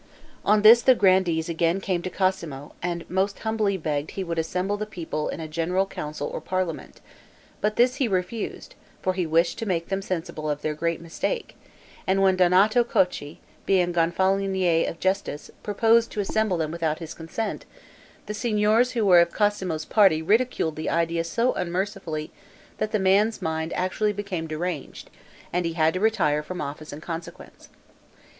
[0.43, 4.75] On this the grandees again came to Cosmo, and most humbly begged he would assemble
[4.75, 7.01] the people in a general council or parliament,
[7.61, 11.55] but this he refused, for he wished to make them sensible of their great mistake;
[12.07, 17.65] and when Donato Cocchi, being Gonfalonier of Justice, proposed to assemble them without his consent,
[18.25, 22.31] the Signors who were of Cosmo's party ridiculed the idea so unmercifully,
[22.79, 25.11] that the man's mind actually became deranged,
[25.53, 27.69] and he had to retire from office in consequence.